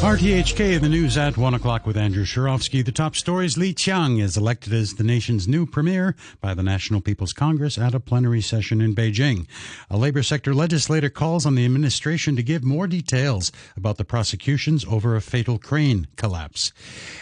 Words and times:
RTHK, 0.00 0.80
the 0.80 0.88
news 0.88 1.18
at 1.18 1.36
1 1.36 1.52
o'clock 1.52 1.86
with 1.86 1.94
Andrew 1.94 2.24
Shirovsky. 2.24 2.82
The 2.82 2.90
top 2.90 3.14
stories 3.14 3.58
Li 3.58 3.74
Qiang 3.74 4.18
is 4.18 4.34
elected 4.34 4.72
as 4.72 4.94
the 4.94 5.04
nation's 5.04 5.46
new 5.46 5.66
premier 5.66 6.16
by 6.40 6.54
the 6.54 6.62
National 6.62 7.02
People's 7.02 7.34
Congress 7.34 7.76
at 7.76 7.94
a 7.94 8.00
plenary 8.00 8.40
session 8.40 8.80
in 8.80 8.94
Beijing. 8.94 9.46
A 9.90 9.98
labor 9.98 10.22
sector 10.22 10.54
legislator 10.54 11.10
calls 11.10 11.44
on 11.44 11.54
the 11.54 11.66
administration 11.66 12.34
to 12.34 12.42
give 12.42 12.64
more 12.64 12.86
details 12.86 13.52
about 13.76 13.98
the 13.98 14.04
prosecutions 14.06 14.86
over 14.86 15.16
a 15.16 15.20
fatal 15.20 15.58
crane 15.58 16.06
collapse. 16.16 16.72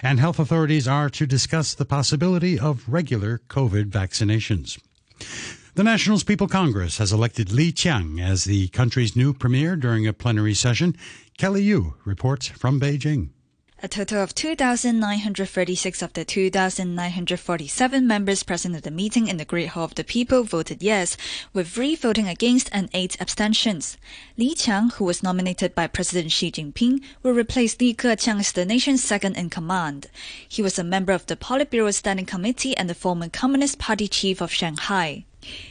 And 0.01 0.21
health 0.21 0.39
authorities 0.39 0.87
are 0.87 1.11
to 1.11 1.27
discuss 1.27 1.75
the 1.75 1.85
possibility 1.85 2.61
of 2.61 2.89
regular 2.89 3.41
COVID 3.49 3.91
vaccinations. 3.91 4.79
The 5.79 5.85
National's 5.85 6.25
People 6.25 6.49
Congress 6.49 6.99
has 6.99 7.13
elected 7.13 7.53
Li 7.53 7.71
Qiang 7.71 8.21
as 8.21 8.43
the 8.43 8.67
country's 8.71 9.15
new 9.15 9.33
premier 9.33 9.77
during 9.77 10.09
a 10.09 10.12
plenary 10.12 10.52
session. 10.52 10.97
Kelly 11.37 11.62
Yu 11.62 11.95
reports 12.05 12.48
from 12.48 12.80
Beijing. 12.80 13.29
A 13.80 13.87
total 13.87 14.21
of 14.21 14.35
2,936 14.35 16.02
of 16.02 16.12
the 16.15 16.25
2,947 16.25 18.07
members 18.09 18.43
present 18.43 18.75
at 18.75 18.83
the 18.83 18.91
meeting 18.91 19.29
in 19.29 19.37
the 19.37 19.45
Great 19.45 19.69
Hall 19.69 19.85
of 19.85 19.95
the 19.95 20.02
People 20.02 20.43
voted 20.43 20.83
yes, 20.83 21.16
with 21.52 21.69
three 21.69 21.95
voting 21.95 22.27
against 22.27 22.69
and 22.73 22.88
eight 22.93 23.16
abstentions. 23.21 23.97
Li 24.37 24.57
Qiang, 24.57 24.95
who 24.95 25.05
was 25.05 25.23
nominated 25.23 25.77
by 25.77 25.87
President 25.87 26.33
Xi 26.33 26.51
Jinping, 26.51 27.05
will 27.23 27.35
replace 27.35 27.80
Li 27.80 27.95
Keqiang 27.95 28.41
as 28.41 28.51
the 28.51 28.65
nation's 28.65 29.05
second 29.05 29.37
in 29.37 29.49
command. 29.49 30.09
He 30.49 30.60
was 30.60 30.77
a 30.77 30.83
member 30.83 31.13
of 31.13 31.27
the 31.27 31.37
Politburo 31.37 31.95
Standing 31.95 32.27
Committee 32.27 32.77
and 32.77 32.91
the 32.91 32.97
former 32.97 33.29
Communist 33.29 33.79
Party 33.79 34.09
chief 34.09 34.41
of 34.41 34.51
Shanghai. 34.51 35.24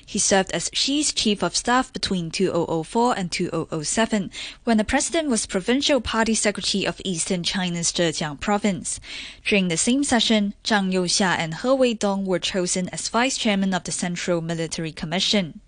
He 0.06 0.20
served 0.20 0.52
as 0.52 0.72
Xi's 0.74 1.14
chief 1.14 1.44
of 1.44 1.56
staff 1.56 1.94
between 1.94 2.32
2004 2.32 3.18
and 3.18 3.32
2007, 3.32 4.32
when 4.64 4.78
the 4.78 4.84
president 4.84 5.30
was 5.30 5.46
provincial 5.46 6.02
party 6.02 6.34
secretary 6.34 6.86
of 6.86 7.02
eastern 7.04 7.44
China's 7.44 7.92
Zhejiang 7.92 8.40
province. 8.40 9.00
During 9.46 9.68
the 9.68 9.78
same 9.78 10.04
session, 10.04 10.54
Zhang 10.64 10.92
Youxia 10.92 11.38
and 11.38 11.56
He 11.56 11.68
Weidong 11.68 12.26
were 12.26 12.40
chosen 12.40 12.90
as 12.90 13.10
vice 13.10 13.38
chairman 13.38 13.74
of 13.74 13.84
the 13.84 13.92
Central 13.92 14.42
Military 14.42 14.92
Commission. 14.92 15.62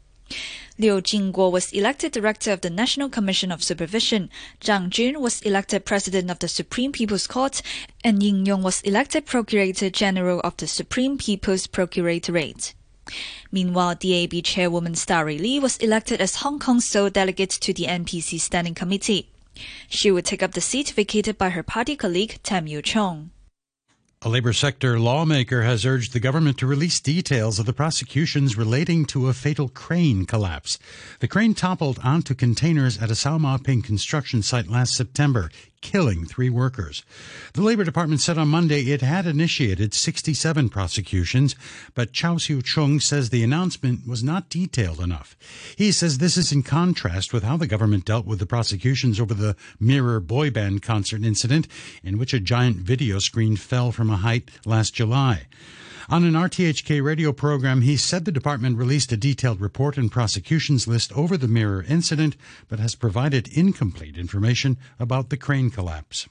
Liu 0.78 1.02
Jinguo 1.02 1.52
was 1.52 1.74
elected 1.74 2.14
director 2.14 2.54
of 2.54 2.62
the 2.62 2.70
National 2.70 3.10
Commission 3.10 3.52
of 3.52 3.62
Supervision. 3.62 4.30
Zhang 4.62 4.90
Jun 4.90 5.20
was 5.22 5.42
elected 5.42 5.84
president 5.84 6.32
of 6.32 6.40
the 6.40 6.48
Supreme 6.48 6.94
People's 6.94 7.28
Court, 7.28 7.62
and 8.04 8.24
Ying 8.24 8.46
Yong 8.46 8.64
was 8.64 8.82
elected 8.84 9.26
procurator 9.26 9.90
general 9.90 10.40
of 10.40 10.56
the 10.56 10.68
Supreme 10.68 11.18
People's 11.18 11.68
Procuratorate. 11.68 12.74
Meanwhile, 13.52 13.96
DAB 13.96 14.44
chairwoman 14.44 14.96
Starry 14.96 15.38
Lee 15.38 15.60
was 15.60 15.78
elected 15.78 16.22
as 16.22 16.36
Hong 16.38 16.60
Kong's 16.60 16.86
sole 16.86 17.10
delegate 17.10 17.52
to 17.52 17.74
the 17.74 17.86
NPC 17.86 18.40
Standing 18.40 18.76
Committee. 18.76 19.30
She 19.88 20.12
would 20.12 20.26
take 20.26 20.44
up 20.44 20.54
the 20.54 20.62
seat 20.62 20.92
vacated 20.92 21.38
by 21.38 21.50
her 21.50 21.64
party 21.64 21.96
colleague 21.96 22.40
Tam 22.44 22.66
Yiu 22.66 22.84
Chung. 22.84 23.32
A 24.22 24.28
labor 24.28 24.52
sector 24.52 25.00
lawmaker 25.00 25.62
has 25.62 25.86
urged 25.86 26.12
the 26.12 26.20
government 26.20 26.58
to 26.58 26.68
release 26.68 27.00
details 27.00 27.58
of 27.58 27.66
the 27.66 27.72
prosecutions 27.72 28.58
relating 28.58 29.06
to 29.06 29.30
a 29.30 29.34
fatal 29.34 29.70
crane 29.70 30.26
collapse. 30.26 30.78
The 31.22 31.30
crane 31.30 31.54
toppled 31.54 32.00
onto 32.04 32.36
containers 32.36 32.98
at 32.98 33.12
a 33.12 33.16
Sao 33.16 33.38
Ma 33.38 33.58
Ping 33.58 33.82
construction 33.82 34.42
site 34.42 34.68
last 34.68 34.94
September, 34.94 35.50
killing 35.82 36.26
three 36.26 36.50
workers. 36.50 37.04
The 37.54 37.62
Labor 37.62 37.84
Department 37.84 38.22
said 38.22 38.38
on 38.38 38.48
Monday 38.48 38.92
it 38.92 39.02
had 39.02 39.26
initiated 39.26 39.94
67 39.94 40.70
prosecutions, 40.70 41.56
but 41.96 42.14
Chau 42.14 42.38
Siu 42.38 42.62
Chung 42.62 43.00
says 43.00 43.30
the 43.30 43.44
announcement 43.44 44.08
was 44.08 44.24
not 44.24 44.50
detailed 44.50 45.00
enough. 45.00 45.36
He 45.76 45.92
says 45.92 46.18
this 46.18 46.38
is 46.38 46.52
in 46.52 46.64
contrast 46.64 47.34
with 47.34 47.44
how 47.44 47.58
the 47.58 47.68
government 47.68 48.06
dealt 48.06 48.26
with 48.26 48.40
the 48.40 48.46
prosecutions 48.46 49.20
over 49.20 49.34
the 49.34 49.56
Mirror 49.80 50.22
boy 50.22 50.50
band 50.50 50.82
concert 50.82 51.24
incident, 51.24 51.68
in 52.04 52.18
which 52.18 52.34
a 52.34 52.40
giant 52.40 52.78
video 52.78 53.20
screen 53.20 53.56
fell 53.56 53.92
from 53.92 54.10
a 54.10 54.18
height 54.18 54.50
last 54.66 54.94
July. 54.94 55.48
On 56.12 56.24
an 56.24 56.34
RTHK 56.34 57.04
radio 57.04 57.32
program, 57.32 57.82
he 57.82 57.96
said 57.96 58.26
the 58.26 58.32
department 58.32 58.80
released 58.80 59.12
a 59.12 59.18
detailed 59.18 59.62
report 59.62 59.96
and 59.96 60.12
prosecutions 60.12 60.88
list 60.88 61.16
over 61.16 61.38
the 61.38 61.48
mirror 61.48 61.86
incident, 61.88 62.36
but 62.68 62.80
has 62.80 62.96
provided 62.96 63.48
incomplete 63.50 64.18
information 64.18 64.78
about 65.00 65.30
the 65.30 65.38
crane 65.38 65.70
collapse. 65.70 66.28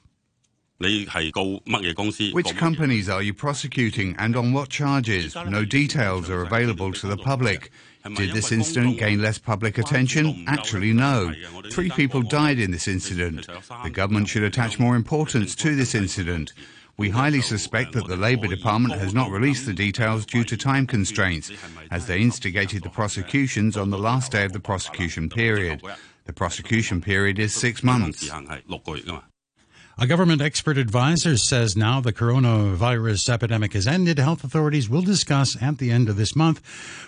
Which 0.81 2.57
companies 2.57 3.09
are 3.09 3.21
you 3.21 3.33
prosecuting 3.33 4.15
and 4.17 4.35
on 4.35 4.51
what 4.51 4.67
charges? 4.67 5.35
No 5.47 5.63
details 5.63 6.29
are 6.29 6.41
available 6.41 6.91
to 6.91 7.07
the 7.07 7.17
public. 7.17 7.71
Did 8.15 8.33
this 8.33 8.51
incident 8.51 8.97
gain 8.97 9.21
less 9.21 9.37
public 9.37 9.77
attention? 9.77 10.43
Actually, 10.47 10.91
no. 10.91 11.33
Three 11.71 11.89
people 11.89 12.21
died 12.21 12.59
in 12.59 12.71
this 12.71 12.87
incident. 12.87 13.47
The 13.83 13.89
government 13.89 14.27
should 14.27 14.43
attach 14.43 14.77
more 14.77 14.97
importance 14.97 15.55
to 15.55 15.75
this 15.75 15.95
incident. 15.95 16.51
We 16.99 17.09
highly 17.09 17.39
suspect 17.39 17.93
that 17.93 18.07
the 18.07 18.17
Labour 18.17 18.47
Department 18.47 18.99
has 18.99 19.13
not 19.13 19.31
released 19.31 19.65
the 19.65 19.73
details 19.73 20.25
due 20.25 20.43
to 20.43 20.57
time 20.57 20.85
constraints, 20.85 21.49
as 21.91 22.07
they 22.07 22.19
instigated 22.19 22.83
the 22.83 22.89
prosecutions 22.89 23.77
on 23.77 23.89
the 23.89 23.97
last 23.97 24.33
day 24.33 24.43
of 24.43 24.51
the 24.51 24.59
prosecution 24.59 25.29
period. 25.29 25.81
The 26.25 26.33
prosecution 26.33 26.99
period 26.99 27.39
is 27.39 27.55
six 27.55 27.83
months. 27.83 28.29
A 30.01 30.07
government 30.07 30.41
expert 30.41 30.77
advisor 30.77 31.35
says 31.35 31.75
now 31.75 31.99
the 31.99 32.13
coronavirus 32.13 33.27
epidemic 33.27 33.73
has 33.73 33.85
ended, 33.85 34.17
health 34.17 34.45
authorities 34.45 34.89
will 34.89 35.01
discuss 35.01 35.61
at 35.61 35.77
the 35.77 35.91
end 35.91 36.07
of 36.07 36.15
this 36.15 36.37
month 36.37 36.61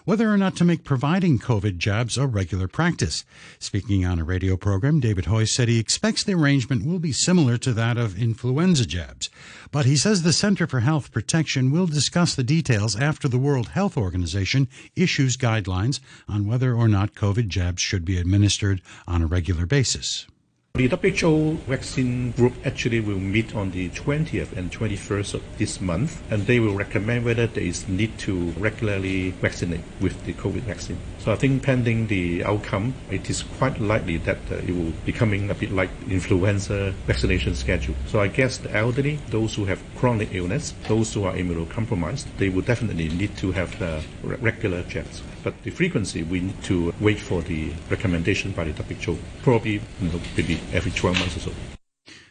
whether 0.04 0.30
or 0.30 0.38
not 0.38 0.58
to 0.58 0.66
make 0.66 0.84
providing 0.84 1.40
COVID 1.40 1.78
jabs 1.78 2.18
a 2.18 2.28
regular 2.28 2.68
practice. 2.68 3.24
Speaking 3.60 4.06
on 4.06 4.20
a 4.20 4.26
radio 4.26 4.58
program, 4.58 5.00
David 5.00 5.24
Hui 5.24 5.46
said 5.46 5.70
he 5.70 5.80
expects 5.80 6.26
the 6.26 6.34
arrangement 6.34 6.86
will 6.86 7.00
be 7.00 7.14
similar 7.14 7.58
to 7.60 7.72
that 7.72 7.96
of 7.98 8.22
influenza 8.22 8.86
jabs. 8.86 9.30
But 9.72 9.86
he 9.86 9.96
says 9.96 10.24
the 10.24 10.34
Center 10.34 10.68
for 10.68 10.82
Health 10.82 11.14
Protection 11.14 11.72
will 11.72 11.88
discuss 11.88 12.36
the 12.36 12.44
details 12.44 13.00
after 13.00 13.30
the 13.30 13.40
World 13.40 13.70
Health 13.70 13.96
Organization 13.96 14.68
issues 14.98 15.38
guidelines 15.38 16.02
on 16.28 16.46
whether 16.46 16.76
or 16.76 16.90
not 16.90 17.16
COVID 17.16 17.48
jabs 17.48 17.82
should 17.82 18.04
be 18.04 18.18
administered 18.18 18.82
on 19.08 19.22
a 19.22 19.28
regular 19.28 19.66
basis. 19.66 20.28
The 20.74 20.88
WHO 20.88 21.58
vaccine 21.68 22.32
group 22.32 22.54
actually 22.66 23.02
will 23.02 23.20
meet 23.20 23.54
on 23.54 23.72
the 23.72 23.90
20th 23.90 24.56
and 24.56 24.72
21st 24.72 25.34
of 25.34 25.44
this 25.58 25.82
month, 25.82 26.22
and 26.32 26.48
they 26.48 26.62
will 26.62 26.76
recommend 26.76 27.26
whether 27.26 27.46
there 27.46 27.64
is 27.64 27.90
need 27.90 28.18
to 28.20 28.52
regularly 28.52 29.32
vaccinate 29.32 29.84
with 30.00 30.24
the 30.26 30.32
COVID 30.32 30.62
vaccine. 30.62 30.98
So 31.20 31.34
I 31.34 31.36
think 31.36 31.62
pending 31.62 32.08
the 32.08 32.46
outcome, 32.46 32.94
it 33.12 33.30
is 33.30 33.44
quite 33.44 33.82
likely 33.82 34.16
that 34.20 34.38
uh, 34.50 34.56
it 34.56 34.72
will 34.74 34.94
be 35.06 35.12
coming 35.12 35.50
a 35.50 35.54
bit 35.54 35.74
like 35.74 35.90
influenza 36.10 36.94
vaccination 37.06 37.54
schedule. 37.54 37.96
So 38.08 38.22
I 38.22 38.30
guess 38.30 38.58
the 38.58 38.74
elderly, 38.74 39.20
those 39.30 39.54
who 39.54 39.66
have 39.66 39.84
chronic 39.98 40.34
illness, 40.34 40.74
those 40.88 41.14
who 41.14 41.26
are 41.26 41.34
immunocompromised, 41.34 42.26
they 42.38 42.48
will 42.48 42.64
definitely 42.64 43.10
need 43.10 43.36
to 43.40 43.52
have 43.52 43.78
the 43.78 44.02
regular 44.24 44.84
jabs. 44.84 45.22
But 45.44 45.62
the 45.64 45.72
frequency, 45.72 46.24
we 46.24 46.42
need 46.42 46.64
to 46.64 46.94
wait 47.00 47.20
for 47.20 47.42
the 47.42 47.72
recommendation 47.90 48.52
by 48.52 48.66
the 48.66 48.84
WHO, 48.84 49.18
probably 49.42 49.74
you 49.74 49.82
know, 50.02 50.20
maybe 50.38 50.60
every 50.74 50.92
12 50.92 51.20
months 51.20 51.38
or 51.38 51.40
so. 51.40 51.52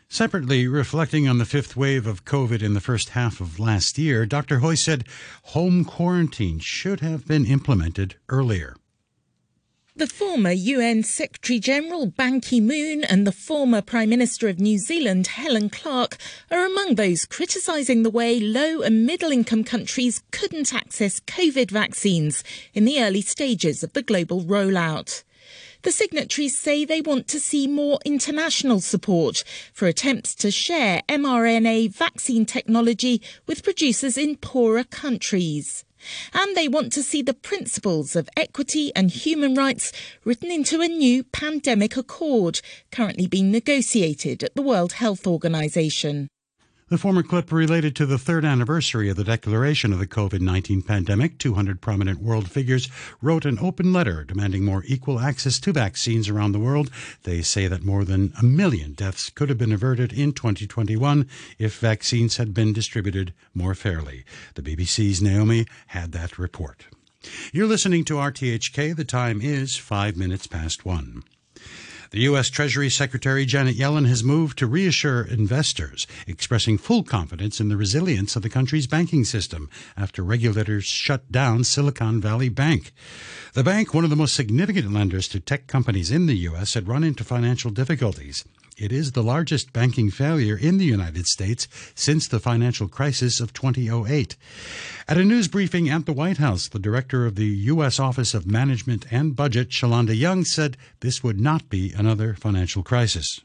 Separately, 0.09 0.67
reflecting 0.67 1.29
on 1.29 1.39
the 1.39 1.45
fifth 1.45 1.77
wave 1.77 2.05
of 2.07 2.25
COVID 2.25 2.63
in 2.63 2.75
the 2.75 2.81
first 2.81 3.11
half 3.11 3.41
of 3.41 3.61
last 3.61 3.97
year, 3.97 4.27
Dr. 4.27 4.59
Hui 4.59 4.75
said 4.75 5.05
home 5.45 5.85
quarantine 5.85 6.59
should 6.59 6.99
have 6.99 7.29
been 7.29 7.47
implemented 7.47 8.17
earlier. 8.29 8.75
The 10.01 10.07
former 10.07 10.53
UN 10.53 11.03
Secretary 11.03 11.59
General 11.59 12.07
Ban 12.07 12.41
Ki 12.41 12.59
moon 12.59 13.05
and 13.05 13.27
the 13.27 13.33
former 13.33 13.83
Prime 13.83 14.09
Minister 14.09 14.49
of 14.49 14.59
New 14.59 14.79
Zealand, 14.79 15.27
Helen 15.27 15.69
Clark, 15.69 16.17
are 16.51 16.65
among 16.65 16.95
those 16.95 17.27
criticising 17.27 18.03
the 18.03 18.09
way 18.09 18.41
low 18.41 18.81
and 18.81 19.05
middle 19.05 19.31
income 19.31 19.63
countries 19.63 20.23
couldn't 20.31 20.73
access 20.73 21.21
COVID 21.21 21.71
vaccines 21.71 22.43
in 22.73 22.87
the 22.87 23.03
early 23.03 23.21
stages 23.21 23.83
of 23.83 23.93
the 23.93 24.01
global 24.01 24.41
rollout. 24.41 25.23
The 25.83 25.93
signatories 25.93 26.59
say 26.59 26.87
they 26.87 27.03
want 27.03 27.29
to 27.29 27.39
see 27.39 27.67
more 27.67 27.99
international 28.03 28.81
support 28.81 29.45
for 29.75 29.87
attempts 29.87 30.35
to 30.37 30.51
share 30.51 31.03
mRNA 31.11 31.93
vaccine 31.93 32.47
technology 32.47 33.21
with 33.47 33.63
producers 33.63 34.17
in 34.17 34.37
poorer 34.37 34.85
countries. 34.85 35.85
And 36.33 36.57
they 36.57 36.69
want 36.69 36.93
to 36.93 37.03
see 37.03 37.23
the 37.23 37.35
principles 37.35 38.17
of 38.17 38.29
equity 38.37 38.93
and 38.95 39.11
human 39.11 39.55
rights 39.55 39.93
written 40.25 40.51
into 40.51 40.81
a 40.81 40.89
new 40.89 41.25
pandemic 41.25 41.97
accord 41.97 42.61
currently 42.91 43.27
being 43.27 43.51
negotiated 43.51 44.43
at 44.43 44.55
the 44.55 44.63
World 44.63 44.95
Health 44.95 45.27
Organization. 45.27 46.29
The 46.91 46.99
former 46.99 47.23
clip 47.23 47.53
related 47.53 47.95
to 47.97 48.05
the 48.07 48.19
third 48.19 48.45
anniversary 48.45 49.09
of 49.09 49.17
the 49.17 49.23
declaration 49.23 49.93
of 49.93 50.01
the 50.01 50.09
COVID 50.09 50.41
19 50.41 50.83
pandemic. 50.83 51.39
200 51.39 51.81
prominent 51.81 52.21
world 52.21 52.51
figures 52.51 52.89
wrote 53.23 53.45
an 53.45 53.61
open 53.61 53.93
letter 53.93 54.25
demanding 54.25 54.65
more 54.65 54.83
equal 54.85 55.21
access 55.21 55.61
to 55.61 55.73
vaccines 55.73 56.29
around 56.29 56.51
the 56.51 56.59
world. 56.59 56.91
They 57.23 57.43
say 57.43 57.69
that 57.69 57.85
more 57.85 58.05
than 58.05 58.33
a 58.41 58.43
million 58.43 58.95
deaths 58.95 59.31
could 59.31 59.51
have 59.51 59.57
been 59.59 59.71
averted 59.71 60.13
in 60.13 60.33
2021 60.33 61.29
if 61.61 61.79
vaccines 61.79 62.39
had 62.39 62.53
been 62.53 62.73
distributed 62.73 63.35
more 63.55 63.77
fairly. 63.77 64.25
The 64.57 64.63
BBC's 64.63 65.23
Naomi 65.23 65.67
had 65.87 66.11
that 66.11 66.41
report. 66.41 66.87
You're 67.53 67.69
listening 67.69 68.05
to 68.07 68.15
RTHK. 68.15 68.97
The 68.97 69.05
time 69.05 69.41
is 69.41 69.77
five 69.77 70.17
minutes 70.17 70.49
past 70.49 70.85
one. 70.85 71.23
The 72.11 72.23
U.S. 72.23 72.51
Treasury 72.51 72.91
Secretary 72.91 73.47
Janet 73.47 73.77
Yellen 73.77 74.09
has 74.09 74.25
moved 74.25 74.59
to 74.59 74.67
reassure 74.67 75.23
investors, 75.23 76.09
expressing 76.27 76.77
full 76.77 77.05
confidence 77.05 77.61
in 77.61 77.69
the 77.69 77.77
resilience 77.77 78.35
of 78.35 78.43
the 78.43 78.49
country's 78.49 78.89
banking 78.89 79.25
system 79.25 79.71
after 79.97 80.25
regulators 80.25 80.87
shut 80.87 81.31
down 81.31 81.63
Silicon 81.63 82.21
Valley 82.21 82.49
Bank. 82.49 82.93
The 83.53 83.63
bank, 83.63 83.95
one 83.95 84.03
of 84.03 84.11
the 84.11 84.17
most 84.17 84.35
significant 84.35 84.93
lenders 84.93 85.29
to 85.29 85.39
tech 85.39 85.69
companies 85.69 86.11
in 86.11 86.27
the 86.27 86.35
U.S., 86.39 86.75
had 86.75 86.89
run 86.89 87.05
into 87.05 87.23
financial 87.23 87.71
difficulties. 87.71 88.45
It 88.81 88.93
is 88.93 89.13
the 89.13 89.23
largest 89.23 89.75
banking 89.75 90.11
failure 90.11 90.57
in 90.57 90.79
the 90.79 90.87
United 90.87 91.27
States 91.27 91.69
since 91.95 92.27
the 92.27 92.41
financial 92.41 92.89
crisis 92.89 93.39
of 93.39 93.53
2008. 93.53 94.37
At 95.07 95.19
a 95.19 95.25
news 95.25 95.49
briefing 95.49 95.91
at 95.91 96.07
the 96.07 96.15
White 96.15 96.39
House, 96.39 96.67
the 96.67 96.79
director 96.79 97.27
of 97.27 97.35
the 97.35 97.45
U.S. 97.45 98.01
Office 98.01 98.33
of 98.33 98.47
Management 98.47 99.05
and 99.11 99.37
Budget, 99.37 99.69
Shalanda 99.69 100.17
Young, 100.17 100.47
said 100.47 100.79
this 101.01 101.23
would 101.23 101.39
not 101.39 101.69
be 101.69 101.93
another 101.93 102.33
financial 102.33 102.83
crisis. 102.83 103.41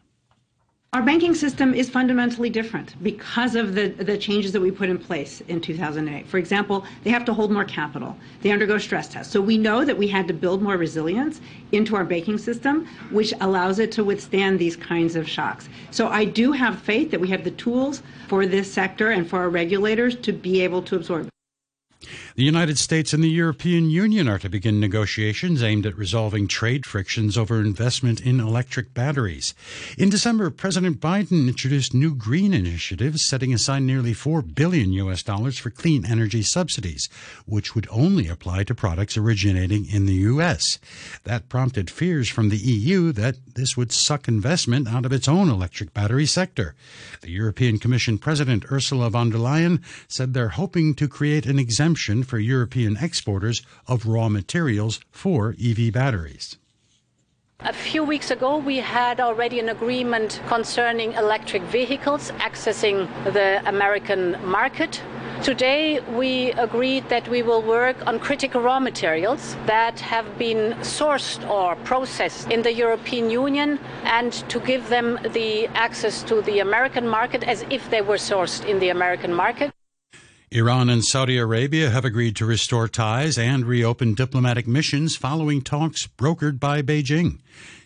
Our 0.95 1.01
banking 1.01 1.35
system 1.35 1.73
is 1.73 1.89
fundamentally 1.89 2.49
different 2.49 2.95
because 3.03 3.55
of 3.55 3.75
the, 3.75 3.89
the 3.89 4.17
changes 4.17 4.53
that 4.53 4.61
we 4.61 4.71
put 4.71 4.87
in 4.87 4.97
place 4.97 5.41
in 5.49 5.59
2008. 5.59 6.25
For 6.25 6.37
example, 6.37 6.85
they 7.03 7.09
have 7.09 7.25
to 7.25 7.33
hold 7.33 7.51
more 7.51 7.65
capital. 7.65 8.15
They 8.41 8.51
undergo 8.51 8.77
stress 8.77 9.09
tests. 9.09 9.33
So 9.33 9.41
we 9.41 9.57
know 9.57 9.83
that 9.83 9.97
we 9.97 10.07
had 10.07 10.25
to 10.29 10.33
build 10.33 10.61
more 10.61 10.77
resilience 10.77 11.41
into 11.73 11.97
our 11.97 12.05
banking 12.05 12.37
system, 12.37 12.87
which 13.11 13.33
allows 13.41 13.79
it 13.79 13.91
to 13.91 14.05
withstand 14.05 14.57
these 14.57 14.77
kinds 14.77 15.17
of 15.17 15.27
shocks. 15.27 15.67
So 15.91 16.07
I 16.07 16.23
do 16.23 16.53
have 16.53 16.79
faith 16.79 17.11
that 17.11 17.19
we 17.19 17.27
have 17.27 17.43
the 17.43 17.51
tools 17.51 18.01
for 18.29 18.45
this 18.45 18.71
sector 18.71 19.11
and 19.11 19.29
for 19.29 19.39
our 19.39 19.49
regulators 19.49 20.15
to 20.15 20.31
be 20.31 20.61
able 20.61 20.81
to 20.83 20.95
absorb. 20.95 21.27
The 22.35 22.43
United 22.43 22.77
States 22.77 23.13
and 23.13 23.23
the 23.23 23.29
European 23.29 23.89
Union 23.89 24.27
are 24.27 24.39
to 24.39 24.49
begin 24.49 24.77
negotiations 24.77 25.63
aimed 25.63 25.85
at 25.85 25.97
resolving 25.97 26.49
trade 26.49 26.85
frictions 26.85 27.37
over 27.37 27.61
investment 27.61 28.19
in 28.19 28.41
electric 28.41 28.93
batteries. 28.93 29.53
In 29.97 30.09
December, 30.09 30.49
President 30.49 30.99
Biden 30.99 31.47
introduced 31.47 31.93
new 31.93 32.13
green 32.13 32.53
initiatives 32.53 33.23
setting 33.23 33.53
aside 33.53 33.83
nearly 33.83 34.11
4 34.11 34.41
billion 34.41 34.91
US 34.91 35.23
dollars 35.23 35.57
for 35.57 35.69
clean 35.69 36.05
energy 36.05 36.41
subsidies, 36.41 37.07
which 37.45 37.73
would 37.73 37.87
only 37.89 38.27
apply 38.27 38.65
to 38.65 38.75
products 38.75 39.15
originating 39.15 39.85
in 39.85 40.05
the 40.05 40.25
US. 40.35 40.77
That 41.23 41.47
prompted 41.47 41.89
fears 41.89 42.27
from 42.27 42.49
the 42.49 42.57
EU 42.57 43.13
that 43.13 43.37
this 43.55 43.77
would 43.77 43.93
suck 43.93 44.27
investment 44.27 44.89
out 44.89 45.05
of 45.05 45.13
its 45.13 45.29
own 45.29 45.47
electric 45.47 45.93
battery 45.93 46.25
sector. 46.25 46.75
The 47.21 47.31
European 47.31 47.79
Commission 47.79 48.17
President 48.17 48.65
Ursula 48.69 49.09
von 49.09 49.29
der 49.29 49.37
Leyen 49.37 49.81
said 50.09 50.33
they're 50.33 50.49
hoping 50.49 50.95
to 50.95 51.07
create 51.07 51.45
an 51.45 51.59
exemption 51.59 52.24
for 52.25 52.39
European 52.39 52.97
exporters 52.97 53.61
of 53.87 54.05
raw 54.05 54.27
materials 54.27 54.99
for 55.11 55.55
EV 55.63 55.93
batteries. 55.93 56.57
A 57.61 57.73
few 57.73 58.03
weeks 58.03 58.31
ago, 58.31 58.57
we 58.57 58.77
had 58.77 59.19
already 59.21 59.59
an 59.59 59.69
agreement 59.69 60.41
concerning 60.47 61.13
electric 61.13 61.63
vehicles 61.63 62.31
accessing 62.31 63.07
the 63.33 63.61
American 63.67 64.37
market. 64.45 65.01
Today, 65.41 65.99
we 66.01 66.51
agreed 66.53 67.07
that 67.09 67.27
we 67.29 67.41
will 67.43 67.61
work 67.61 67.95
on 68.07 68.19
critical 68.19 68.61
raw 68.61 68.79
materials 68.79 69.55
that 69.67 69.99
have 69.99 70.37
been 70.37 70.73
sourced 70.81 71.47
or 71.49 71.75
processed 71.77 72.51
in 72.51 72.61
the 72.61 72.73
European 72.73 73.29
Union 73.29 73.79
and 74.03 74.33
to 74.49 74.59
give 74.59 74.89
them 74.89 75.19
the 75.33 75.67
access 75.67 76.23
to 76.23 76.41
the 76.41 76.59
American 76.59 77.07
market 77.07 77.43
as 77.43 77.65
if 77.69 77.89
they 77.89 78.01
were 78.01 78.17
sourced 78.17 78.65
in 78.65 78.79
the 78.79 78.89
American 78.89 79.33
market. 79.33 79.74
Iran 80.51 80.89
and 80.89 81.03
Saudi 81.03 81.37
Arabia 81.37 81.89
have 81.89 82.05
agreed 82.05 82.35
to 82.35 82.45
restore 82.45 82.87
ties 82.87 83.35
and 83.37 83.65
reopen 83.65 84.13
diplomatic 84.13 84.67
missions 84.67 85.15
following 85.15 85.61
talks 85.61 86.05
brokered 86.05 86.59
by 86.59 86.83
Beijing. 86.83 87.39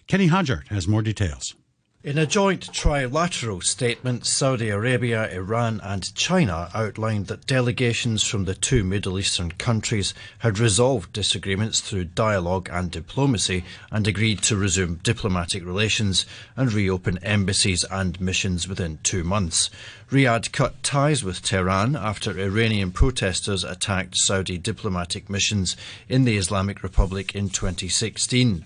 Kenny 0.08 0.28
Hodgart 0.28 0.68
has 0.68 0.88
more 0.88 1.02
details. 1.02 1.56
In 2.02 2.18
a 2.18 2.26
joint 2.26 2.72
trilateral 2.72 3.62
statement, 3.62 4.26
Saudi 4.26 4.70
Arabia, 4.70 5.30
Iran, 5.34 5.82
and 5.84 6.16
China 6.16 6.72
outlined 6.74 7.28
that 7.28 7.46
delegations 7.46 8.24
from 8.24 8.46
the 8.46 8.56
two 8.56 8.86
Middle 8.86 9.20
Eastern 9.20 9.52
countries 9.52 10.14
had 10.38 10.60
resolved 10.60 11.12
disagreements 11.12 11.82
through 11.82 12.06
dialogue 12.06 12.70
and 12.72 12.90
diplomacy 12.90 13.66
and 13.92 14.08
agreed 14.08 14.42
to 14.44 14.56
resume 14.56 15.02
diplomatic 15.04 15.66
relations 15.66 16.26
and 16.56 16.72
reopen 16.72 17.18
embassies 17.18 17.84
and 17.92 18.22
missions 18.22 18.66
within 18.66 19.00
two 19.04 19.26
months. 19.26 19.70
Riyadh 20.10 20.54
cut 20.54 20.82
ties 20.82 21.26
with 21.26 21.42
Tehran 21.42 21.98
after 21.98 22.40
Iranian 22.40 22.94
protesters 22.94 23.66
attacked 23.66 24.16
Saudi 24.16 24.58
diplomatic 24.58 25.30
missions 25.30 25.76
in 26.08 26.24
the 26.24 26.38
Islamic 26.38 26.82
Republic 26.82 27.36
in 27.36 27.50
2016. 27.50 28.64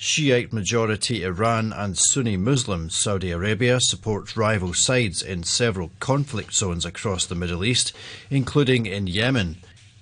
Shiite 0.00 0.52
majority 0.52 1.24
Iran 1.24 1.72
and 1.72 1.98
Sunni 1.98 2.36
Muslim 2.36 2.88
Saudi 2.88 3.32
Arabia 3.32 3.80
support 3.80 4.36
rival 4.36 4.72
sides 4.72 5.22
in 5.22 5.42
several 5.42 5.90
conflict 5.98 6.54
zones 6.54 6.86
across 6.86 7.26
the 7.26 7.34
Middle 7.34 7.64
East, 7.64 7.92
including 8.30 8.86
in 8.86 9.08
Yemen. 9.08 9.56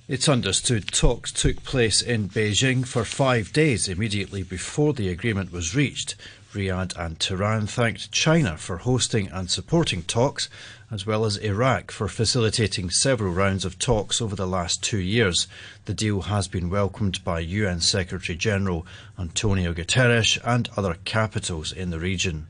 It's 0.06 0.28
understood 0.28 0.92
talks 0.92 1.32
took 1.32 1.64
place 1.64 2.02
in 2.02 2.28
Beijing 2.28 2.86
for 2.86 3.06
five 3.06 3.54
days 3.54 3.88
immediately 3.88 4.42
before 4.42 4.92
the 4.92 5.08
agreement 5.08 5.50
was 5.50 5.74
reached. 5.74 6.14
Riyadh 6.52 6.94
and 6.98 7.18
Tehran 7.18 7.66
thanked 7.66 8.12
China 8.12 8.58
for 8.58 8.76
hosting 8.76 9.28
and 9.28 9.50
supporting 9.50 10.02
talks, 10.02 10.50
as 10.90 11.06
well 11.06 11.24
as 11.24 11.36
Iraq 11.38 11.90
for 11.90 12.08
facilitating 12.08 12.90
several 12.90 13.32
rounds 13.32 13.64
of 13.64 13.78
talks 13.78 14.20
over 14.20 14.36
the 14.36 14.46
last 14.46 14.82
two 14.82 14.98
years. 14.98 15.48
The 15.86 15.94
deal 15.94 16.22
has 16.22 16.48
been 16.48 16.70
welcomed 16.70 17.24
by 17.24 17.40
UN 17.40 17.80
Secretary 17.80 18.36
General 18.36 18.86
Antonio 19.18 19.72
Guterres 19.72 20.38
and 20.44 20.68
other 20.76 20.96
capitals 21.04 21.72
in 21.72 21.90
the 21.90 21.98
region. 21.98 22.46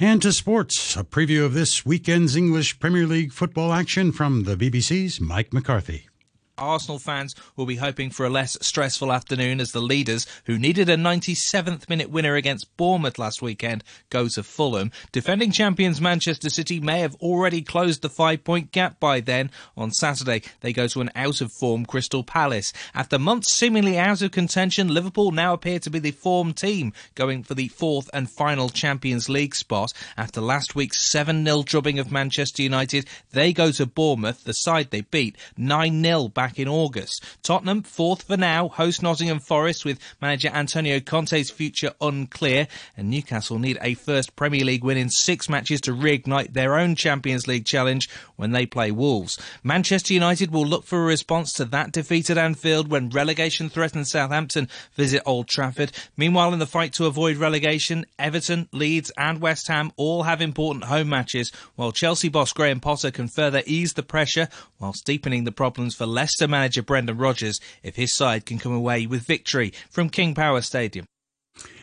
And 0.00 0.22
to 0.22 0.32
sports, 0.32 0.96
a 0.96 1.04
preview 1.04 1.44
of 1.44 1.54
this 1.54 1.84
weekend's 1.84 2.36
English 2.36 2.78
Premier 2.78 3.06
League 3.06 3.32
football 3.32 3.72
action 3.72 4.12
from 4.12 4.44
the 4.44 4.56
BBC's 4.56 5.20
Mike 5.20 5.52
McCarthy. 5.52 6.08
Arsenal 6.58 6.98
fans 6.98 7.34
will 7.54 7.66
be 7.66 7.76
hoping 7.76 8.10
for 8.10 8.24
a 8.24 8.30
less 8.30 8.56
stressful 8.60 9.12
afternoon 9.12 9.60
as 9.60 9.72
the 9.72 9.80
leaders, 9.80 10.26
who 10.46 10.58
needed 10.58 10.88
a 10.88 10.96
97th 10.96 11.88
minute 11.88 12.10
winner 12.10 12.34
against 12.34 12.74
Bournemouth 12.76 13.18
last 13.18 13.42
weekend, 13.42 13.84
go 14.08 14.28
to 14.28 14.42
Fulham. 14.42 14.90
Defending 15.12 15.50
champions 15.50 16.00
Manchester 16.00 16.48
City 16.48 16.80
may 16.80 17.00
have 17.00 17.14
already 17.16 17.62
closed 17.62 18.02
the 18.02 18.08
five 18.08 18.42
point 18.44 18.72
gap 18.72 18.98
by 18.98 19.20
then. 19.20 19.50
On 19.76 19.90
Saturday, 19.90 20.42
they 20.60 20.72
go 20.72 20.86
to 20.86 21.00
an 21.00 21.10
out 21.14 21.40
of 21.40 21.52
form 21.52 21.84
Crystal 21.84 22.24
Palace. 22.24 22.72
After 22.94 23.18
months 23.18 23.52
seemingly 23.52 23.98
out 23.98 24.22
of 24.22 24.30
contention, 24.30 24.88
Liverpool 24.88 25.32
now 25.32 25.52
appear 25.52 25.78
to 25.80 25.90
be 25.90 25.98
the 25.98 26.10
form 26.10 26.54
team, 26.54 26.92
going 27.14 27.42
for 27.42 27.54
the 27.54 27.68
fourth 27.68 28.08
and 28.14 28.30
final 28.30 28.68
Champions 28.68 29.28
League 29.28 29.54
spot. 29.54 29.92
After 30.16 30.40
last 30.40 30.74
week's 30.74 31.04
7 31.04 31.44
0 31.44 31.62
drubbing 31.64 31.98
of 31.98 32.10
Manchester 32.10 32.62
United, 32.62 33.06
they 33.32 33.52
go 33.52 33.70
to 33.72 33.84
Bournemouth, 33.84 34.44
the 34.44 34.52
side 34.52 34.90
they 34.90 35.02
beat 35.02 35.36
9 35.56 36.02
0 36.02 36.28
back 36.28 36.45
back 36.46 36.60
in 36.60 36.68
August. 36.68 37.24
Tottenham, 37.42 37.82
fourth 37.82 38.22
for 38.22 38.36
now, 38.36 38.68
host 38.68 39.02
Nottingham 39.02 39.40
Forest 39.40 39.84
with 39.84 39.98
manager 40.22 40.48
Antonio 40.54 41.00
Conte's 41.00 41.50
future 41.50 41.92
unclear. 42.00 42.68
And 42.96 43.10
Newcastle 43.10 43.58
need 43.58 43.78
a 43.82 43.94
first 43.94 44.36
Premier 44.36 44.64
League 44.64 44.84
win 44.84 44.96
in 44.96 45.10
six 45.10 45.48
matches 45.48 45.80
to 45.80 45.90
reignite 45.90 46.52
their 46.52 46.78
own 46.78 46.94
Champions 46.94 47.48
League 47.48 47.64
challenge 47.64 48.08
when 48.36 48.52
they 48.52 48.64
play 48.64 48.92
Wolves. 48.92 49.40
Manchester 49.64 50.14
United 50.14 50.52
will 50.52 50.64
look 50.64 50.84
for 50.84 51.02
a 51.02 51.06
response 51.06 51.52
to 51.54 51.64
that 51.64 51.90
defeat 51.90 52.30
at 52.30 52.38
Anfield 52.38 52.92
when 52.92 53.10
relegation 53.10 53.68
threatened 53.68 54.06
Southampton 54.06 54.68
visit 54.94 55.24
Old 55.26 55.48
Trafford. 55.48 55.90
Meanwhile, 56.16 56.52
in 56.52 56.60
the 56.60 56.66
fight 56.66 56.92
to 56.92 57.06
avoid 57.06 57.38
relegation, 57.38 58.06
Everton, 58.20 58.68
Leeds, 58.70 59.10
and 59.18 59.40
West 59.40 59.66
Ham 59.66 59.90
all 59.96 60.22
have 60.22 60.40
important 60.40 60.84
home 60.84 61.08
matches, 61.08 61.50
while 61.74 61.90
Chelsea 61.90 62.28
boss 62.28 62.52
Graham 62.52 62.78
Potter 62.78 63.10
can 63.10 63.26
further 63.26 63.64
ease 63.66 63.94
the 63.94 64.04
pressure 64.04 64.48
whilst 64.78 65.04
deepening 65.04 65.42
the 65.42 65.50
problems 65.50 65.96
for 65.96 66.06
Leicester 66.06 66.35
manager 66.46 66.82
Brendan 66.82 67.16
Rodgers 67.16 67.60
if 67.82 67.96
his 67.96 68.12
side 68.12 68.44
can 68.44 68.58
come 68.58 68.72
away 68.72 69.06
with 69.06 69.22
victory 69.22 69.72
from 69.88 70.10
King 70.10 70.34
Power 70.34 70.60
Stadium. 70.60 71.06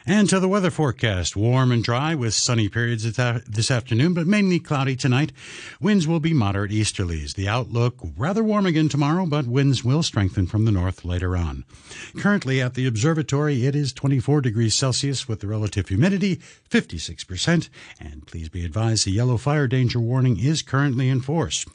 And 0.06 0.28
to 0.30 0.42
the 0.42 0.50
weather 0.50 0.70
forecast 0.70 1.38
warm 1.38 1.72
and 1.72 1.82
dry 1.82 2.14
with 2.14 2.34
sunny 2.34 2.68
periods 2.68 3.04
this 3.04 3.72
afternoon, 3.72 4.14
but 4.14 4.28
mainly 4.28 4.60
cloudy 4.60 4.98
tonight. 4.98 5.32
Winds 5.80 6.06
will 6.06 6.20
be 6.20 6.34
moderate 6.34 6.72
easterlies. 6.72 7.36
The 7.36 7.48
outlook 7.48 7.96
rather 8.18 8.44
warm 8.44 8.66
again 8.66 8.90
tomorrow, 8.90 9.26
but 9.26 9.48
winds 9.48 9.86
will 9.86 10.04
strengthen 10.04 10.46
from 10.46 10.66
the 10.66 10.74
north 10.74 11.06
later 11.06 11.38
on. 11.38 11.64
Currently 12.18 12.62
at 12.62 12.74
the 12.74 12.86
observatory, 12.86 13.66
it 13.66 13.78
is 13.78 13.94
24 13.94 14.42
degrees 14.42 14.76
Celsius 14.76 15.30
with 15.30 15.40
the 15.40 15.48
relative 15.48 15.88
humidity 15.88 16.42
56%. 16.70 17.70
And 18.02 18.28
please 18.28 18.50
be 18.50 18.66
advised 18.66 19.06
the 19.06 19.12
yellow 19.12 19.38
fire 19.38 19.68
danger 19.68 20.02
warning 20.02 20.38
is 20.38 20.62
currently 20.62 21.08
in 21.08 21.22
force. 21.22 21.66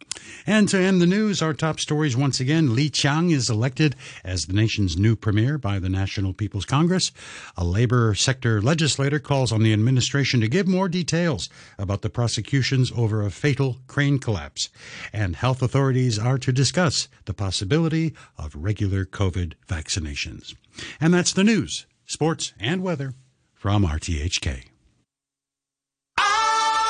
And 0.46 0.68
to 0.68 0.78
end 0.78 1.00
the 1.00 1.06
news, 1.06 1.40
our 1.40 1.54
top 1.54 1.80
stories 1.80 2.16
once 2.16 2.40
again 2.40 2.74
Li 2.74 2.90
Qiang 2.90 3.32
is 3.32 3.48
elected 3.48 3.96
as 4.22 4.46
the 4.46 4.52
nation's 4.52 4.98
new 4.98 5.16
premier 5.16 5.56
by 5.56 5.78
the 5.78 5.88
National 5.88 6.34
People's 6.34 6.66
Congress. 6.66 7.10
A 7.56 7.64
labor 7.64 8.14
sector 8.18 8.60
legislator 8.60 9.18
calls 9.18 9.52
on 9.52 9.62
the 9.62 9.72
administration 9.72 10.40
to 10.40 10.48
give 10.48 10.66
more 10.68 10.88
details 10.88 11.48
about 11.78 12.02
the 12.02 12.10
prosecutions 12.10 12.92
over 12.96 13.22
a 13.22 13.30
fatal 13.30 13.78
crane 13.86 14.18
collapse. 14.18 14.68
And 15.12 15.36
health 15.36 15.62
authorities 15.62 16.18
are 16.18 16.38
to 16.38 16.52
discuss 16.52 17.08
the 17.24 17.34
possibility 17.34 18.14
of 18.36 18.54
regular 18.54 19.04
COVID 19.04 19.54
vaccinations. 19.66 20.54
And 21.00 21.14
that's 21.14 21.32
the 21.32 21.44
news, 21.44 21.86
sports, 22.06 22.52
and 22.60 22.82
weather 22.82 23.14
from 23.54 23.84
RTHK. 23.84 24.64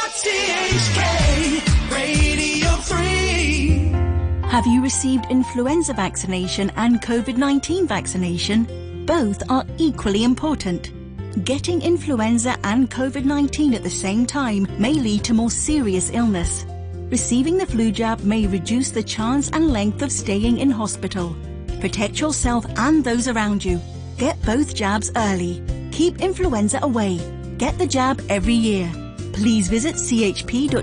RTHK 0.09 1.91
Radio 1.91 2.71
3. 2.71 4.49
Have 4.49 4.67
you 4.67 4.83
received 4.83 5.27
influenza 5.31 5.93
vaccination 5.95 6.71
and 6.77 7.01
COVID 7.03 7.37
19 7.37 7.87
vaccination? 7.87 9.05
Both 9.07 9.43
are 9.51 9.65
equally 9.79 10.25
important. 10.25 10.98
Getting 11.45 11.83
influenza 11.83 12.57
and 12.65 12.91
COVID 12.91 13.25
19 13.25 13.75
at 13.75 13.83
the 13.85 13.91
same 13.91 14.27
time 14.27 14.67
may 14.79 14.95
lead 14.95 15.23
to 15.25 15.35
more 15.35 15.51
serious 15.51 16.11
illness. 16.11 16.65
Receiving 17.11 17.57
the 17.57 17.67
flu 17.67 17.93
jab 17.93 18.21
may 18.25 18.47
reduce 18.47 18.91
the 18.91 19.03
chance 19.03 19.49
and 19.51 19.71
length 19.71 20.03
of 20.03 20.11
staying 20.11 20.59
in 20.59 20.71
hospital. 20.71 21.37
Protect 21.81 22.19
yourself 22.19 22.67
and 22.77 23.05
those 23.05 23.29
around 23.29 23.65
you. 23.65 23.81
Get 24.17 24.41
both 24.43 24.75
jabs 24.75 25.13
early. 25.15 25.63
Keep 25.93 26.21
influenza 26.21 26.81
away. 26.83 27.21
Get 27.57 27.79
the 27.79 27.87
jab 27.87 28.21
every 28.29 28.55
year. 28.55 28.91
Please 29.33 29.69
visit 29.69 29.95
chp.gov.hk. 29.95 30.79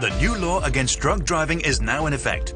The 0.00 0.10
new 0.18 0.36
law 0.36 0.62
against 0.64 1.00
drug 1.00 1.24
driving 1.24 1.60
is 1.60 1.80
now 1.80 2.06
in 2.06 2.12
effect. 2.12 2.54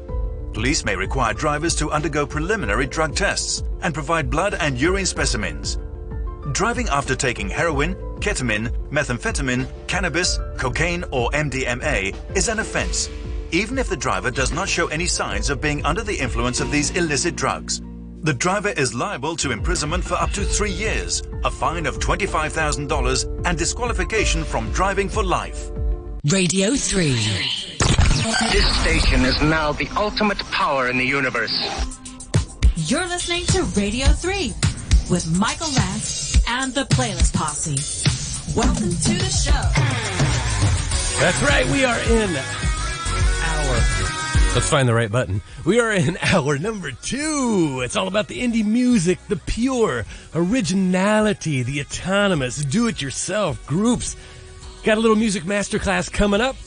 Police 0.57 0.83
may 0.85 0.95
require 0.95 1.35
drivers 1.35 1.75
to 1.75 1.91
undergo 1.91 2.25
preliminary 2.25 2.87
drug 2.87 3.13
tests 3.13 3.61
and 3.83 3.93
provide 3.93 4.31
blood 4.31 4.55
and 4.55 4.75
urine 4.81 5.05
specimens. 5.05 5.77
Driving 6.51 6.89
after 6.89 7.15
taking 7.15 7.47
heroin, 7.47 7.93
ketamine, 8.21 8.71
methamphetamine, 8.89 9.67
cannabis, 9.85 10.39
cocaine, 10.57 11.03
or 11.11 11.29
MDMA 11.29 12.15
is 12.35 12.47
an 12.47 12.57
offense, 12.57 13.07
even 13.51 13.77
if 13.77 13.87
the 13.87 13.95
driver 13.95 14.31
does 14.31 14.51
not 14.51 14.67
show 14.67 14.87
any 14.87 15.05
signs 15.05 15.51
of 15.51 15.61
being 15.61 15.85
under 15.85 16.01
the 16.01 16.17
influence 16.17 16.59
of 16.59 16.71
these 16.71 16.89
illicit 16.97 17.35
drugs. 17.35 17.83
The 18.21 18.33
driver 18.33 18.69
is 18.69 18.95
liable 18.95 19.35
to 19.35 19.51
imprisonment 19.51 20.03
for 20.03 20.15
up 20.15 20.31
to 20.31 20.43
three 20.43 20.71
years, 20.71 21.21
a 21.43 21.51
fine 21.51 21.85
of 21.85 21.99
$25,000, 21.99 23.45
and 23.45 23.57
disqualification 23.59 24.43
from 24.43 24.71
driving 24.71 25.07
for 25.07 25.23
life. 25.23 25.69
Radio 26.25 26.73
3. 26.75 27.66
This 28.27 28.81
station 28.81 29.23
is 29.23 29.41
now 29.41 29.71
the 29.71 29.87
ultimate 29.95 30.39
power 30.51 30.89
in 30.89 30.97
the 30.97 31.05
universe. 31.05 31.53
You're 32.75 33.07
listening 33.07 33.45
to 33.45 33.63
Radio 33.79 34.07
3 34.07 34.53
with 35.09 35.39
Michael 35.39 35.71
Lance 35.71 36.37
and 36.45 36.73
the 36.73 36.83
Playlist 36.83 37.33
Posse. 37.33 37.77
Welcome 38.53 38.89
to 38.89 39.13
the 39.13 39.29
show. 39.29 39.51
That's 41.21 41.41
right, 41.41 41.65
we 41.67 41.85
are 41.85 41.97
in 41.97 42.35
our. 43.45 43.73
Let's 44.53 44.69
find 44.69 44.89
the 44.89 44.93
right 44.93 45.11
button. 45.11 45.41
We 45.63 45.79
are 45.79 45.93
in 45.93 46.17
hour 46.21 46.57
number 46.57 46.91
two. 46.91 47.79
It's 47.85 47.95
all 47.95 48.09
about 48.09 48.27
the 48.27 48.41
indie 48.41 48.65
music, 48.65 49.19
the 49.29 49.37
pure 49.37 50.03
originality, 50.35 51.63
the 51.63 51.79
autonomous, 51.79 52.57
do 52.57 52.87
it 52.87 53.01
yourself 53.01 53.65
groups. 53.65 54.17
Got 54.83 54.97
a 54.97 55.01
little 55.01 55.15
music 55.15 55.43
masterclass 55.43 56.11
coming 56.11 56.41
up. 56.41 56.57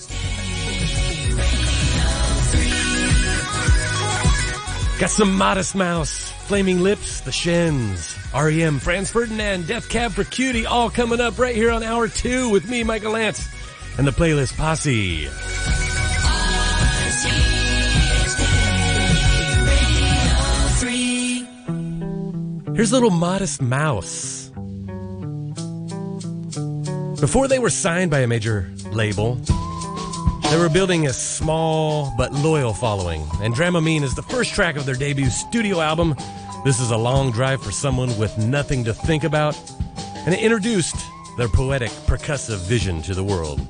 Got 5.00 5.09
some 5.09 5.35
Modest 5.35 5.75
Mouse, 5.75 6.30
Flaming 6.47 6.80
Lips, 6.80 7.23
The 7.23 7.33
Shins, 7.33 8.19
REM, 8.35 8.78
Franz 8.78 9.11
Ferdinand, 9.11 9.66
Death 9.66 9.88
Cab 9.88 10.12
for 10.12 10.25
Cutie, 10.25 10.66
all 10.66 10.90
coming 10.90 11.23
up 11.23 11.38
right 11.38 11.57
here 11.57 11.71
on 11.71 11.83
hour 11.83 12.07
two 12.07 12.50
with 12.50 12.69
me, 12.69 12.85
Michael 12.85 13.12
Lance, 13.12 13.49
and 13.97 14.07
the 14.07 14.11
playlist 14.11 14.59
posse. 14.59 15.23
Here's 22.75 22.92
a 22.92 22.95
little 22.95 23.09
Modest 23.09 23.62
Mouse. 23.62 24.50
Before 27.23 27.49
they 27.49 27.59
were 27.59 27.71
signed 27.71 28.11
by 28.11 28.19
a 28.19 28.26
major 28.26 28.71
label, 28.92 29.40
they 30.50 30.59
were 30.59 30.69
building 30.69 31.07
a 31.07 31.12
small 31.12 32.12
but 32.16 32.33
loyal 32.33 32.75
following, 32.75 33.25
and 33.40 33.54
Dramamine 33.54 34.02
is 34.02 34.16
the 34.16 34.23
first 34.23 34.52
track 34.52 34.75
of 34.76 34.85
their 34.85 34.97
debut 34.97 35.30
studio 35.30 35.80
album. 35.80 36.16
This 36.64 36.80
is 36.80 36.90
a 36.90 36.97
long 36.97 37.30
drive 37.30 37.62
for 37.62 37.71
someone 37.71 38.19
with 38.19 38.37
nothing 38.37 38.83
to 38.85 38.92
think 38.92 39.23
about, 39.23 39.57
and 40.26 40.35
it 40.35 40.40
introduced 40.40 40.97
their 41.38 41.47
poetic, 41.47 41.90
percussive 42.07 42.66
vision 42.66 43.00
to 43.02 43.14
the 43.14 43.23
world. 43.23 43.61